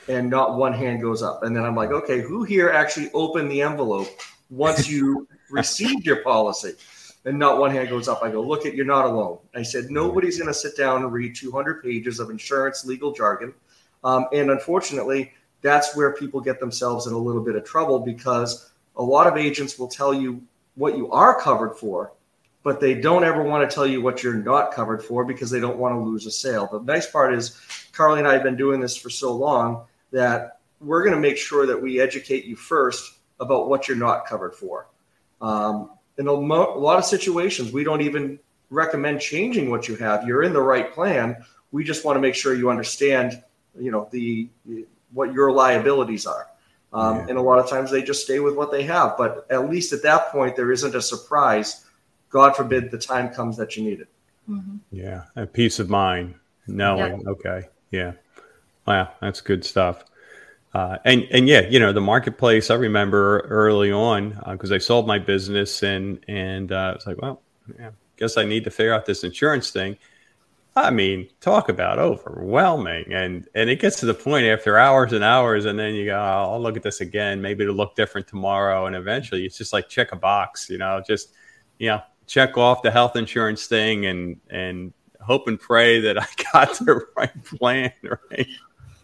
And 0.08 0.30
not 0.30 0.56
one 0.56 0.72
hand 0.72 1.00
goes 1.00 1.22
up. 1.22 1.42
And 1.42 1.54
then 1.54 1.64
I'm 1.64 1.75
like, 1.75 1.90
okay, 1.90 2.20
who 2.20 2.44
here 2.44 2.70
actually 2.70 3.10
opened 3.12 3.50
the 3.50 3.62
envelope 3.62 4.08
once 4.50 4.88
you 4.88 5.26
received 5.50 6.07
your 6.07 6.23
policy. 6.23 6.75
And 7.25 7.38
not 7.38 7.59
one 7.59 7.73
hand 7.73 7.88
goes 7.88 8.07
up. 8.07 8.23
I 8.23 8.31
go, 8.31 8.41
look 8.41 8.67
at 8.67 8.75
you're 8.75 8.87
not 8.87 9.05
alone. 9.05 9.38
I 9.55 9.62
said, 9.62 9.91
nobody's 9.91 10.38
going 10.38 10.47
to 10.47 10.55
sit 10.55 10.76
down 10.76 11.03
and 11.03 11.12
read 11.12 11.35
200 11.35 11.83
pages 11.83 12.21
of 12.21 12.31
insurance 12.31 12.85
legal 12.85 13.12
jargon. 13.12 13.53
Um, 14.05 14.26
and 14.33 14.50
unfortunately, 14.50 15.33
that's 15.61 15.97
where 15.97 16.15
people 16.15 16.41
get 16.41 16.61
themselves 16.61 17.09
in 17.09 17.12
a 17.12 17.19
little 17.19 17.43
bit 17.43 17.57
of 17.57 17.65
trouble 17.65 17.99
because 17.99 18.71
a 18.97 19.03
lot 19.03 19.26
of 19.26 19.37
agents 19.37 19.79
will 19.79 19.88
tell 19.88 20.15
you 20.15 20.41
what 20.76 20.97
you 20.97 21.11
are 21.11 21.41
covered 21.41 21.75
for, 21.75 22.12
but 22.62 22.79
they 22.79 22.95
don't 22.95 23.25
ever 23.25 23.43
want 23.43 23.69
to 23.69 23.75
tell 23.75 23.87
you 23.87 24.00
what 24.00 24.23
you're 24.23 24.35
not 24.35 24.73
covered 24.73 25.03
for 25.03 25.25
because 25.25 25.50
they 25.50 25.61
don't 25.61 25.79
want 25.79 25.95
to 25.95 25.99
lose 25.99 26.26
a 26.26 26.31
sale. 26.31 26.69
The 26.71 26.81
nice 26.81 27.11
part 27.11 27.35
is, 27.35 27.61
Carly 27.93 28.21
and 28.21 28.29
I 28.29 28.35
have 28.35 28.45
been 28.45 28.57
doing 28.57 28.81
this 28.81 28.97
for 28.97 29.11
so 29.11 29.35
long 29.35 29.85
that 30.12 30.61
we're 30.81 31.03
going 31.03 31.15
to 31.15 31.21
make 31.21 31.38
sure 31.38 31.67
that 31.67 31.81
we 31.81 32.00
educate 32.00 32.45
you 32.45 32.55
first 32.55 33.15
about 33.41 33.69
what 33.69 33.88
you're 33.88 33.97
not 33.97 34.26
covered 34.26 34.55
for. 34.55 34.87
Um, 35.40 35.90
in 36.19 36.28
a, 36.28 36.37
mo- 36.37 36.75
a 36.75 36.78
lot 36.78 36.99
of 36.99 37.05
situations, 37.05 37.73
we 37.73 37.85
don't 37.85 38.02
even 38.02 38.38
recommend 38.71 39.21
changing 39.21 39.71
what 39.71 39.88
you 39.88 39.97
have. 39.97 40.26
You're 40.26 40.43
in 40.43 40.52
the 40.52 40.62
right 40.62 40.93
plan. 40.93 41.45
We 41.73 41.85
just 41.85 42.05
want 42.05 42.16
to 42.16 42.21
make 42.21 42.35
sure 42.35 42.55
you 42.55 42.71
understand, 42.71 43.43
you 43.78 43.90
know, 43.90 44.09
the, 44.11 44.49
the 44.64 44.87
what 45.12 45.33
your 45.33 45.52
liabilities 45.52 46.26
are. 46.26 46.49
Um, 46.93 47.16
yeah. 47.16 47.26
And 47.28 47.38
a 47.38 47.43
lot 47.43 47.59
of 47.59 47.69
times 47.69 47.90
they 47.90 48.02
just 48.02 48.25
stay 48.25 48.40
with 48.40 48.55
what 48.55 48.71
they 48.71 48.83
have. 48.85 49.16
But 49.19 49.47
at 49.50 49.69
least 49.69 49.93
at 49.93 50.02
that 50.02 50.31
point, 50.31 50.57
there 50.57 50.73
isn't 50.73 50.95
a 50.95 51.02
surprise. 51.02 51.85
God 52.31 52.57
forbid 52.57 52.90
the 52.90 52.99
time 52.99 53.28
comes 53.31 53.57
that 53.57 53.76
you 53.76 53.85
need 53.85 54.00
it. 54.00 54.09
Mm-hmm. 54.49 54.76
Yeah, 54.93 55.25
a 55.35 55.47
peace 55.47 55.78
of 55.78 55.90
mind 55.90 56.35
knowing. 56.66 57.21
Yeah. 57.21 57.31
Okay, 57.31 57.69
yeah, 57.90 58.12
wow, 58.87 59.12
that's 59.21 59.40
good 59.40 59.64
stuff. 59.64 60.05
Uh, 60.76 60.99
and 61.06 61.26
and 61.30 61.49
yeah, 61.49 61.62
you 61.71 61.80
know 61.80 61.90
the 61.90 62.02
marketplace. 62.02 62.71
I 62.71 62.75
remember 62.75 63.40
early 63.49 63.90
on 63.90 64.38
because 64.50 64.71
uh, 64.71 64.75
I 64.75 64.78
sold 64.78 65.06
my 65.06 65.18
business 65.18 65.83
and 65.83 66.23
and 66.28 66.71
uh, 66.71 66.92
it's 66.95 67.06
like, 67.06 67.16
well, 67.23 67.40
yeah, 67.78 67.92
guess 68.18 68.37
I 68.37 68.45
need 68.45 68.64
to 68.64 68.71
figure 68.71 68.92
out 68.92 69.06
this 69.06 69.25
insurance 69.25 69.71
thing. 69.71 69.97
I 70.76 70.90
mean, 70.90 71.30
talk 71.40 71.71
about 71.71 71.99
overwhelming, 71.99 73.11
and 73.11 73.49
and 73.54 73.71
it 73.71 73.80
gets 73.80 74.00
to 74.00 74.06
the 74.06 74.12
point 74.12 74.45
after 74.45 74.76
hours 74.76 75.14
and 75.14 75.25
hours, 75.25 75.64
and 75.64 75.78
then 75.78 75.95
you 75.95 76.04
go, 76.04 76.18
oh, 76.18 76.52
I'll 76.52 76.61
look 76.61 76.76
at 76.76 76.83
this 76.83 77.00
again. 77.00 77.40
Maybe 77.40 77.62
it'll 77.64 77.75
look 77.75 77.95
different 77.95 78.28
tomorrow, 78.28 78.85
and 78.85 78.95
eventually 78.95 79.47
it's 79.47 79.56
just 79.56 79.73
like 79.73 79.88
check 79.88 80.12
a 80.12 80.16
box, 80.16 80.68
you 80.68 80.76
know, 80.76 81.02
just 81.06 81.33
you 81.78 81.88
know, 81.88 82.02
check 82.26 82.59
off 82.59 82.83
the 82.83 82.90
health 82.90 83.16
insurance 83.16 83.66
thing, 83.66 84.04
and 84.04 84.38
and 84.50 84.92
hope 85.23 85.49
and 85.49 85.59
pray 85.59 86.00
that 86.00 86.18
I 86.21 86.26
got 86.52 86.75
the 86.80 87.06
right 87.16 87.45
plan, 87.45 87.92
right? 88.02 88.47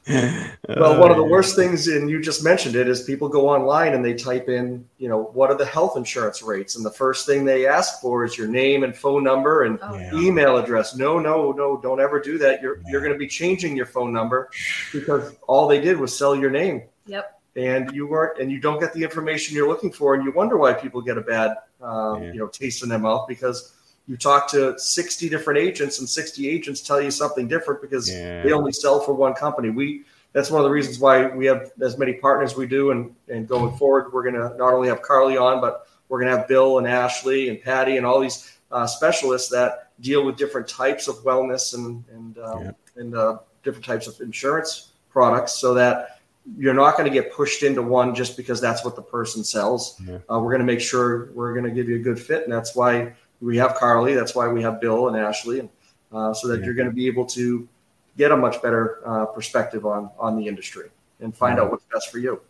well, 0.08 0.98
one 0.98 1.12
of 1.12 1.16
the 1.16 1.24
worst 1.24 1.54
things, 1.54 1.86
and 1.86 2.10
you 2.10 2.20
just 2.20 2.42
mentioned 2.42 2.74
it, 2.74 2.88
is 2.88 3.02
people 3.02 3.28
go 3.28 3.48
online 3.48 3.94
and 3.94 4.04
they 4.04 4.14
type 4.14 4.48
in, 4.48 4.84
you 4.98 5.08
know, 5.08 5.24
what 5.32 5.48
are 5.50 5.56
the 5.56 5.64
health 5.64 5.96
insurance 5.96 6.42
rates? 6.42 6.74
And 6.74 6.84
the 6.84 6.90
first 6.90 7.24
thing 7.24 7.44
they 7.44 7.68
ask 7.68 8.00
for 8.00 8.24
is 8.24 8.36
your 8.36 8.48
name 8.48 8.82
and 8.82 8.96
phone 8.96 9.22
number 9.22 9.62
and 9.62 9.78
oh, 9.80 9.96
yeah. 9.96 10.14
email 10.14 10.56
address. 10.56 10.96
No, 10.96 11.20
no, 11.20 11.52
no, 11.52 11.76
don't 11.80 12.00
ever 12.00 12.20
do 12.20 12.36
that. 12.38 12.60
You're 12.60 12.78
yeah. 12.78 12.82
you're 12.90 13.00
going 13.00 13.12
to 13.12 13.18
be 13.18 13.28
changing 13.28 13.76
your 13.76 13.86
phone 13.86 14.12
number 14.12 14.50
because 14.92 15.36
all 15.46 15.68
they 15.68 15.80
did 15.80 15.98
was 15.98 16.16
sell 16.16 16.34
your 16.34 16.50
name. 16.50 16.82
Yep. 17.06 17.40
And 17.54 17.94
you 17.94 18.06
weren't, 18.06 18.38
and 18.40 18.50
you 18.50 18.58
don't 18.58 18.80
get 18.80 18.94
the 18.94 19.02
information 19.02 19.54
you're 19.54 19.68
looking 19.68 19.92
for, 19.92 20.14
and 20.14 20.24
you 20.24 20.32
wonder 20.32 20.56
why 20.56 20.72
people 20.72 21.00
get 21.02 21.18
a 21.18 21.20
bad, 21.20 21.58
um, 21.82 22.22
yeah. 22.22 22.32
you 22.32 22.38
know, 22.38 22.46
taste 22.48 22.82
in 22.82 22.88
their 22.88 22.98
mouth 22.98 23.28
because 23.28 23.71
you 24.06 24.16
talk 24.16 24.50
to 24.50 24.78
60 24.78 25.28
different 25.28 25.58
agents 25.58 25.98
and 25.98 26.08
60 26.08 26.48
agents 26.48 26.80
tell 26.80 27.00
you 27.00 27.10
something 27.10 27.46
different 27.48 27.80
because 27.80 28.10
yeah. 28.10 28.42
they 28.42 28.52
only 28.52 28.72
sell 28.72 29.00
for 29.00 29.14
one 29.14 29.34
company 29.34 29.70
we 29.70 30.04
that's 30.32 30.50
one 30.50 30.60
of 30.60 30.64
the 30.64 30.70
reasons 30.70 30.98
why 30.98 31.26
we 31.26 31.46
have 31.46 31.70
as 31.80 31.98
many 31.98 32.14
partners 32.14 32.56
we 32.56 32.66
do 32.66 32.90
and 32.90 33.14
and 33.28 33.48
going 33.48 33.76
forward 33.76 34.12
we're 34.12 34.22
going 34.22 34.34
to 34.34 34.56
not 34.56 34.74
only 34.74 34.88
have 34.88 35.02
carly 35.02 35.36
on 35.36 35.60
but 35.60 35.86
we're 36.08 36.20
going 36.20 36.30
to 36.30 36.36
have 36.36 36.48
bill 36.48 36.78
and 36.78 36.86
ashley 36.86 37.48
and 37.48 37.60
patty 37.60 37.96
and 37.96 38.04
all 38.04 38.20
these 38.20 38.58
uh, 38.70 38.86
specialists 38.86 39.50
that 39.50 39.92
deal 40.00 40.24
with 40.24 40.36
different 40.36 40.66
types 40.66 41.06
of 41.06 41.16
wellness 41.16 41.74
and 41.74 42.04
and 42.12 42.38
um, 42.38 42.64
yeah. 42.64 42.70
and 42.96 43.14
uh, 43.14 43.38
different 43.62 43.84
types 43.84 44.06
of 44.06 44.20
insurance 44.20 44.92
products 45.10 45.52
so 45.54 45.74
that 45.74 46.20
you're 46.56 46.74
not 46.74 46.96
going 46.96 47.08
to 47.08 47.12
get 47.12 47.32
pushed 47.32 47.62
into 47.62 47.82
one 47.82 48.14
just 48.14 48.36
because 48.36 48.60
that's 48.60 48.84
what 48.84 48.96
the 48.96 49.02
person 49.02 49.44
sells. 49.44 50.00
Yeah. 50.04 50.16
Uh, 50.30 50.40
we're 50.40 50.50
going 50.50 50.58
to 50.58 50.64
make 50.64 50.80
sure 50.80 51.30
we're 51.34 51.52
going 51.52 51.64
to 51.64 51.70
give 51.70 51.88
you 51.88 51.96
a 51.96 52.00
good 52.00 52.18
fit, 52.18 52.42
and 52.44 52.52
that's 52.52 52.74
why 52.74 53.14
we 53.42 53.56
have 53.58 53.74
Carly. 53.74 54.14
That's 54.14 54.34
why 54.34 54.48
we 54.48 54.62
have 54.62 54.80
Bill 54.80 55.08
and 55.08 55.16
Ashley, 55.16 55.60
and 55.60 55.68
uh, 56.12 56.32
so 56.32 56.48
that 56.48 56.60
yeah. 56.60 56.66
you're 56.66 56.74
going 56.74 56.88
to 56.88 56.94
be 56.94 57.06
able 57.06 57.26
to 57.26 57.68
get 58.16 58.30
a 58.30 58.36
much 58.36 58.62
better 58.62 59.00
uh, 59.04 59.26
perspective 59.26 59.84
on 59.84 60.10
on 60.18 60.36
the 60.36 60.46
industry 60.46 60.90
and 61.20 61.36
find 61.36 61.58
out 61.58 61.70
what's 61.70 61.84
best 61.92 62.10
for 62.10 62.18
you. 62.18 62.40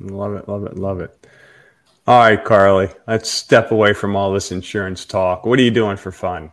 Love 0.00 0.34
it, 0.34 0.48
love 0.48 0.64
it, 0.64 0.76
love 0.76 1.00
it. 1.00 1.26
All 2.06 2.18
right, 2.18 2.42
Carly, 2.42 2.88
let's 3.06 3.30
step 3.30 3.70
away 3.70 3.92
from 3.92 4.16
all 4.16 4.32
this 4.32 4.50
insurance 4.50 5.04
talk. 5.04 5.46
What 5.46 5.58
are 5.58 5.62
you 5.62 5.70
doing 5.70 5.96
for 5.96 6.10
fun? 6.10 6.50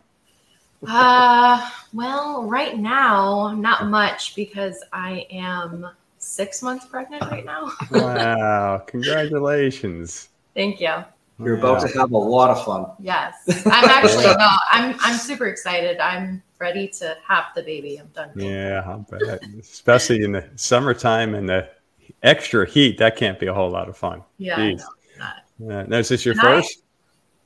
Uh, 0.86 1.68
well, 1.92 2.44
right 2.44 2.78
now, 2.78 3.52
not 3.52 3.88
much 3.88 4.36
because 4.36 4.82
I 4.92 5.26
am 5.30 5.88
six 6.18 6.62
months 6.62 6.86
pregnant 6.86 7.22
right 7.30 7.44
now. 7.44 7.72
wow, 7.90 8.78
congratulations. 8.86 10.28
Thank 10.54 10.80
you. 10.80 10.94
You're 11.42 11.58
about 11.58 11.80
to 11.86 11.98
have 11.98 12.12
a 12.12 12.18
lot 12.18 12.50
of 12.50 12.64
fun. 12.64 12.86
Yes, 12.98 13.34
I'm 13.66 13.88
actually 13.88 14.24
no, 14.24 14.48
I'm 14.70 14.96
I'm 15.00 15.16
super 15.16 15.46
excited. 15.46 15.98
I'm 15.98 16.42
ready 16.58 16.88
to 16.88 17.16
have 17.26 17.46
the 17.54 17.62
baby. 17.62 17.98
I'm 17.98 18.08
done. 18.08 18.30
Yeah, 18.36 18.82
I 18.86 18.96
bet. 18.98 19.42
Especially 19.58 20.22
in 20.22 20.32
the 20.32 20.48
summertime 20.56 21.34
and 21.34 21.48
the 21.48 21.68
extra 22.22 22.68
heat, 22.68 22.98
that 22.98 23.16
can't 23.16 23.38
be 23.38 23.46
a 23.46 23.54
whole 23.54 23.70
lot 23.70 23.88
of 23.88 23.96
fun. 23.96 24.22
Yeah, 24.38 24.58
Jeez. 24.58 24.82
No, 25.58 25.98
is 25.98 26.08
this 26.08 26.24
your 26.24 26.32
and 26.32 26.40
first? 26.40 26.82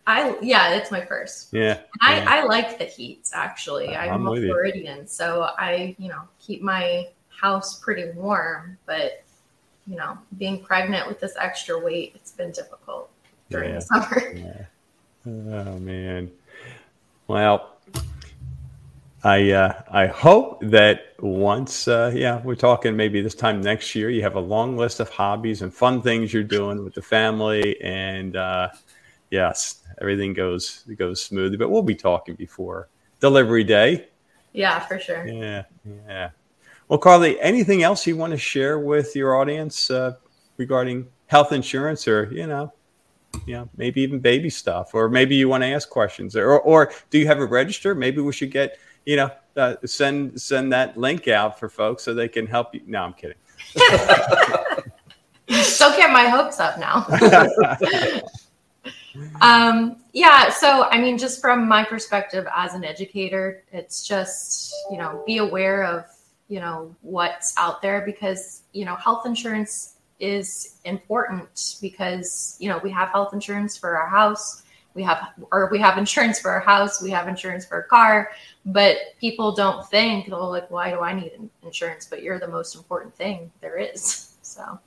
I, 0.06 0.30
I, 0.30 0.36
yeah, 0.40 0.74
it's 0.74 0.90
my 0.90 1.04
first. 1.04 1.52
Yeah, 1.52 1.80
I 2.02 2.16
yeah. 2.18 2.24
I 2.28 2.44
like 2.44 2.78
the 2.78 2.84
heat 2.84 3.28
actually. 3.32 3.96
I'm, 3.96 4.26
I'm 4.26 4.26
a 4.26 4.46
Floridian, 4.46 5.00
you. 5.00 5.06
so 5.06 5.50
I 5.58 5.94
you 5.98 6.08
know 6.08 6.22
keep 6.38 6.62
my 6.62 7.08
house 7.28 7.80
pretty 7.80 8.10
warm, 8.12 8.78
but 8.86 9.24
you 9.86 9.96
know 9.96 10.18
being 10.38 10.62
pregnant 10.62 11.08
with 11.08 11.20
this 11.20 11.34
extra 11.38 11.78
weight, 11.78 12.12
it's 12.14 12.32
been 12.32 12.50
difficult 12.50 13.10
during 13.50 13.70
yeah. 13.70 13.74
the 13.76 13.80
summer. 13.82 14.34
Yeah. 14.34 14.64
Oh 15.26 15.78
man. 15.78 16.30
Well, 17.28 17.78
I 19.24 19.52
uh, 19.52 19.82
I 19.90 20.06
hope 20.06 20.60
that 20.64 21.14
once, 21.18 21.88
uh, 21.88 22.12
yeah, 22.14 22.42
we're 22.42 22.54
talking 22.54 22.94
maybe 22.94 23.22
this 23.22 23.34
time 23.34 23.62
next 23.62 23.94
year, 23.94 24.10
you 24.10 24.20
have 24.20 24.34
a 24.34 24.40
long 24.40 24.76
list 24.76 25.00
of 25.00 25.08
hobbies 25.08 25.62
and 25.62 25.72
fun 25.72 26.02
things 26.02 26.34
you're 26.34 26.42
doing 26.42 26.84
with 26.84 26.92
the 26.92 27.00
family, 27.00 27.80
and 27.80 28.36
uh, 28.36 28.68
yes, 29.30 29.82
everything 29.98 30.34
goes 30.34 30.84
goes 30.98 31.22
smoothly. 31.22 31.56
But 31.56 31.70
we'll 31.70 31.82
be 31.82 31.94
talking 31.94 32.34
before 32.34 32.90
delivery 33.18 33.64
day. 33.64 34.08
Yeah, 34.52 34.78
for 34.80 34.98
sure. 34.98 35.26
Yeah, 35.26 35.64
yeah. 36.06 36.30
Well, 36.88 36.98
Carly, 36.98 37.40
anything 37.40 37.82
else 37.82 38.06
you 38.06 38.18
want 38.18 38.32
to 38.32 38.38
share 38.38 38.78
with 38.78 39.16
your 39.16 39.36
audience 39.36 39.90
uh, 39.90 40.16
regarding 40.58 41.08
health 41.28 41.50
insurance, 41.50 42.06
or 42.06 42.30
you 42.30 42.46
know, 42.46 42.73
you 43.46 43.54
know, 43.54 43.68
maybe 43.76 44.00
even 44.02 44.20
baby 44.20 44.50
stuff, 44.50 44.94
or 44.94 45.08
maybe 45.08 45.34
you 45.34 45.48
want 45.48 45.62
to 45.62 45.68
ask 45.68 45.88
questions, 45.88 46.36
or 46.36 46.60
or 46.60 46.92
do 47.10 47.18
you 47.18 47.26
have 47.26 47.38
a 47.38 47.46
register? 47.46 47.94
Maybe 47.94 48.20
we 48.20 48.32
should 48.32 48.50
get 48.50 48.78
you 49.04 49.16
know 49.16 49.30
uh, 49.56 49.76
send 49.84 50.40
send 50.40 50.72
that 50.72 50.96
link 50.96 51.28
out 51.28 51.58
for 51.58 51.68
folks 51.68 52.02
so 52.02 52.14
they 52.14 52.28
can 52.28 52.46
help 52.46 52.74
you. 52.74 52.82
No, 52.86 53.02
I'm 53.02 53.14
kidding. 53.14 53.36
Don't 55.46 55.96
get 55.96 56.10
my 56.10 56.26
hopes 56.28 56.58
up 56.58 56.78
now. 56.78 57.06
um, 59.40 59.96
yeah, 60.12 60.50
so 60.50 60.84
I 60.84 61.00
mean, 61.00 61.18
just 61.18 61.40
from 61.40 61.68
my 61.68 61.84
perspective 61.84 62.46
as 62.54 62.74
an 62.74 62.84
educator, 62.84 63.62
it's 63.72 64.06
just 64.06 64.74
you 64.90 64.98
know 64.98 65.22
be 65.26 65.38
aware 65.38 65.84
of 65.84 66.06
you 66.48 66.60
know 66.60 66.94
what's 67.02 67.54
out 67.56 67.82
there 67.82 68.02
because 68.02 68.62
you 68.72 68.84
know 68.84 68.96
health 68.96 69.26
insurance 69.26 69.94
is 70.20 70.78
important 70.84 71.76
because 71.80 72.56
you 72.58 72.68
know 72.68 72.80
we 72.82 72.90
have 72.90 73.08
health 73.10 73.32
insurance 73.32 73.76
for 73.76 73.96
our 73.96 74.08
house. 74.08 74.62
We 74.94 75.02
have 75.02 75.32
or 75.50 75.68
we 75.70 75.78
have 75.80 75.98
insurance 75.98 76.38
for 76.38 76.50
our 76.50 76.60
house. 76.60 77.02
We 77.02 77.10
have 77.10 77.26
insurance 77.26 77.66
for 77.66 77.80
a 77.80 77.84
car. 77.84 78.30
But 78.64 78.96
people 79.20 79.52
don't 79.52 79.86
think 79.88 80.28
oh 80.32 80.48
like 80.48 80.70
why 80.70 80.90
do 80.90 81.00
i 81.00 81.12
need 81.12 81.32
insurance? 81.62 82.06
But 82.06 82.22
you're 82.22 82.38
the 82.38 82.48
most 82.48 82.76
important 82.76 83.14
thing 83.14 83.50
there 83.60 83.76
is. 83.78 84.30
So. 84.44 84.78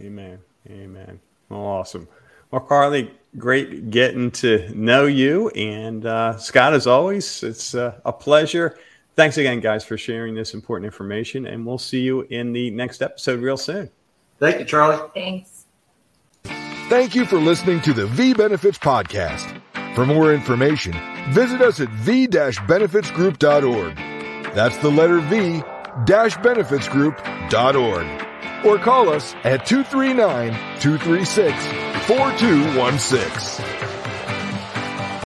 Amen. 0.00 0.40
Amen. 0.68 1.20
Well, 1.48 1.60
awesome. 1.60 2.08
Well 2.50 2.60
carly 2.60 3.12
great 3.38 3.90
getting 3.90 4.32
to 4.32 4.68
know 4.74 5.06
you. 5.06 5.50
And 5.50 6.04
uh, 6.04 6.36
scott 6.36 6.74
as 6.74 6.88
always 6.88 7.42
it's 7.44 7.76
uh, 7.76 8.00
a 8.04 8.12
pleasure. 8.12 8.76
Thanks 9.14 9.38
again 9.38 9.60
guys 9.60 9.84
for 9.84 9.96
sharing 9.96 10.34
this 10.34 10.52
important 10.52 10.84
information. 10.84 11.46
And 11.46 11.64
we'll 11.64 11.78
see 11.78 12.00
you 12.00 12.22
in 12.22 12.52
the 12.52 12.70
next 12.70 13.02
episode 13.02 13.40
real 13.40 13.56
soon 13.56 13.88
thank 14.38 14.58
you 14.58 14.64
charlie 14.64 14.98
thanks 15.14 15.58
Thank 16.88 17.14
you 17.14 17.26
for 17.26 17.36
listening 17.36 17.82
to 17.82 17.92
the 17.92 18.06
V 18.06 18.32
Benefits 18.32 18.78
Podcast. 18.78 19.60
For 19.94 20.06
more 20.06 20.32
information, 20.32 20.94
visit 21.32 21.60
us 21.60 21.80
at 21.80 21.90
v-benefitsgroup.org. 21.90 23.96
That's 24.54 24.78
the 24.78 24.90
letter 24.90 25.20
V 25.20 25.62
dash 26.06 26.38
benefitsgroup.org. 26.38 28.64
Or 28.64 28.78
call 28.78 29.10
us 29.10 29.34
at 29.44 29.66
239 29.66 30.52
236 30.80 31.66
4216. 32.06 33.77